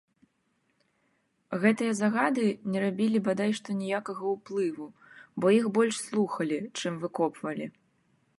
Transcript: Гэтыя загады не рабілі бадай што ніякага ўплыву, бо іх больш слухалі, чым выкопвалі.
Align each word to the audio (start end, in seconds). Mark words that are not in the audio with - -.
Гэтыя 1.65 1.91
загады 2.01 2.45
не 2.75 2.79
рабілі 2.85 3.19
бадай 3.27 3.51
што 3.61 3.77
ніякага 3.83 4.23
ўплыву, 4.35 4.87
бо 5.39 5.45
іх 5.59 5.65
больш 5.77 5.95
слухалі, 6.09 6.59
чым 6.79 6.93
выкопвалі. 7.07 7.65